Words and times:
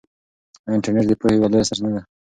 انټرنیټ 0.73 1.05
د 1.07 1.11
پوهې 1.19 1.35
یوه 1.37 1.47
لویه 1.51 1.67
سرچینه 1.67 1.91
ده. 1.95 2.01